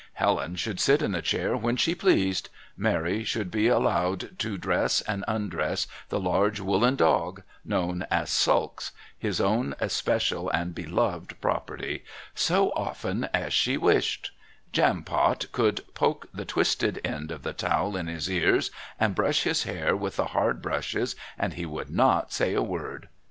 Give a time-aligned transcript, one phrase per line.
[0.13, 5.01] Helen should sit in the chair when she pleased; Mary should be allowed to dress
[5.01, 12.03] and undress the large woollen dog, known as "Sulks," his own especial and beloved property,
[12.33, 14.31] so often as she wished;
[14.73, 19.65] Jampot should poke the twisted end of the towel in his ears and brush his
[19.65, 23.07] hair with the hard brushes, and he would not say a word.